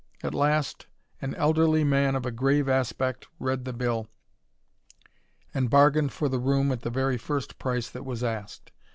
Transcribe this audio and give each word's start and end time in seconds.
At 0.23 0.33
last, 0.33 0.87
an 1.21 1.35
elderly 1.35 1.83
man 1.83 2.15
of 2.15 2.25
a 2.25 2.31
grave 2.31 2.67
aspect 2.67 3.27
read 3.37 3.65
the 3.65 3.71
bill, 3.71 4.07
and 5.53 5.69
bargained 5.69 6.11
for 6.11 6.27
the 6.27 6.39
room 6.39 6.71
at 6.71 6.81
the 6.81 6.89
very 6.89 7.19
first 7.19 7.59
price 7.59 7.87
that 7.91 8.03
was 8.03 8.23
asked. 8.23 8.71